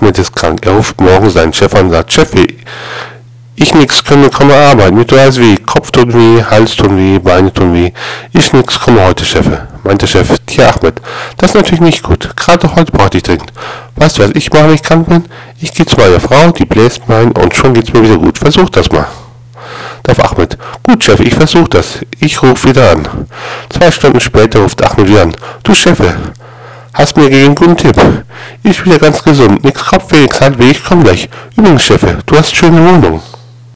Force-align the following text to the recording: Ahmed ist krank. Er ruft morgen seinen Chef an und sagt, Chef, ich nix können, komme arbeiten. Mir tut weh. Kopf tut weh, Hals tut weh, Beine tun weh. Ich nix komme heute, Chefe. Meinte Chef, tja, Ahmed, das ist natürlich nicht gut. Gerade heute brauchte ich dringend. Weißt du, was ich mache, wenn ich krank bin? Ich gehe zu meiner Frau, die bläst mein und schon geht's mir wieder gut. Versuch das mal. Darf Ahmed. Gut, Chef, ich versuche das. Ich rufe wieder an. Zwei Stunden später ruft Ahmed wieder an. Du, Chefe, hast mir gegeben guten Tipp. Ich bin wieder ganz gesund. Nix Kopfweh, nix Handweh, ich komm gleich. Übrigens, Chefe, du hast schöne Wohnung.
Ahmed 0.00 0.18
ist 0.18 0.34
krank. 0.34 0.64
Er 0.64 0.72
ruft 0.72 1.00
morgen 1.00 1.30
seinen 1.30 1.52
Chef 1.52 1.74
an 1.74 1.86
und 1.86 1.92
sagt, 1.92 2.12
Chef, 2.12 2.30
ich 3.60 3.74
nix 3.74 4.04
können, 4.04 4.30
komme 4.30 4.54
arbeiten. 4.54 4.96
Mir 4.96 5.06
tut 5.06 5.18
weh. 5.18 5.56
Kopf 5.56 5.90
tut 5.90 6.14
weh, 6.14 6.42
Hals 6.42 6.76
tut 6.76 6.96
weh, 6.96 7.18
Beine 7.18 7.52
tun 7.52 7.74
weh. 7.74 7.90
Ich 8.32 8.52
nix 8.52 8.78
komme 8.78 9.04
heute, 9.04 9.24
Chefe. 9.24 9.66
Meinte 9.82 10.06
Chef, 10.06 10.28
tja, 10.46 10.70
Ahmed, 10.70 11.00
das 11.38 11.50
ist 11.50 11.56
natürlich 11.56 11.80
nicht 11.80 12.02
gut. 12.02 12.36
Gerade 12.36 12.74
heute 12.76 12.92
brauchte 12.92 13.16
ich 13.16 13.24
dringend. 13.24 13.52
Weißt 13.96 14.18
du, 14.18 14.22
was 14.22 14.30
ich 14.34 14.52
mache, 14.52 14.68
wenn 14.68 14.74
ich 14.74 14.82
krank 14.82 15.08
bin? 15.08 15.24
Ich 15.60 15.72
gehe 15.72 15.86
zu 15.86 15.96
meiner 15.96 16.20
Frau, 16.20 16.52
die 16.52 16.66
bläst 16.66 17.08
mein 17.08 17.32
und 17.32 17.56
schon 17.56 17.74
geht's 17.74 17.92
mir 17.92 18.02
wieder 18.04 18.18
gut. 18.18 18.38
Versuch 18.38 18.70
das 18.70 18.90
mal. 18.92 19.06
Darf 20.04 20.20
Ahmed. 20.20 20.56
Gut, 20.84 21.02
Chef, 21.02 21.18
ich 21.20 21.34
versuche 21.34 21.68
das. 21.70 21.98
Ich 22.20 22.40
rufe 22.42 22.68
wieder 22.68 22.92
an. 22.92 23.08
Zwei 23.70 23.90
Stunden 23.90 24.20
später 24.20 24.60
ruft 24.60 24.82
Ahmed 24.84 25.08
wieder 25.08 25.22
an. 25.22 25.34
Du, 25.64 25.74
Chefe, 25.74 26.14
hast 26.94 27.16
mir 27.16 27.30
gegeben 27.30 27.54
guten 27.54 27.76
Tipp. 27.76 27.96
Ich 28.62 28.82
bin 28.82 28.92
wieder 28.92 28.98
ganz 28.98 29.22
gesund. 29.22 29.64
Nix 29.64 29.84
Kopfweh, 29.84 30.20
nix 30.20 30.40
Handweh, 30.40 30.70
ich 30.70 30.84
komm 30.84 31.02
gleich. 31.02 31.28
Übrigens, 31.56 31.82
Chefe, 31.82 32.18
du 32.26 32.36
hast 32.36 32.54
schöne 32.54 32.80
Wohnung. 32.80 33.20